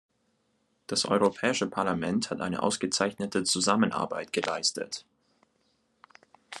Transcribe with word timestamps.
Das 0.87 1.05
Europäische 1.05 1.67
Parlament 1.67 2.31
hat 2.31 2.41
eine 2.41 2.63
ausgezeichnete 2.63 3.43
Zusammenarbeit 3.43 4.33
geleistet. 4.33 5.05